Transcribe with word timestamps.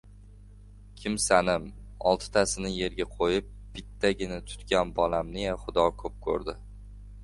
Kimsanim... 1.01 1.67
Oltitasini 2.13 2.71
yerga 2.77 3.07
qo‘yib, 3.21 3.53
bittagina 3.77 4.43
tutgan 4.51 4.99
bolamniyam 5.01 5.65
Xudo 5.67 5.91
ko‘p 6.03 6.23
ko‘rdi. 6.29 6.63